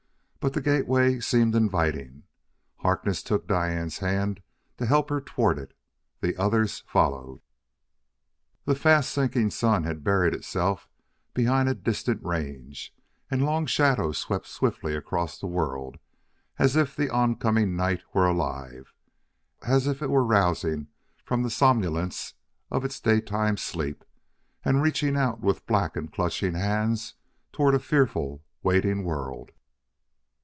[0.43, 2.23] But the gateway seemed inviting.
[2.77, 4.41] Harkness took Diane's hand
[4.77, 5.75] to help her toward it;
[6.19, 7.41] the others followed.
[8.65, 10.89] The fast sinking sun had buried itself
[11.35, 12.91] behind a distant range,
[13.29, 15.99] and long shadows swept swiftly across the world,
[16.57, 18.93] as if the oncoming night were alive
[19.61, 20.87] as if it were rousing
[21.23, 22.33] from the somnolence
[22.71, 24.03] of its daytime sleep
[24.65, 27.13] and reaching out with black and clutching hands
[27.51, 29.51] toward a fearful, waiting world.